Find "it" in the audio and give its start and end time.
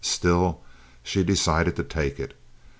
2.19-2.33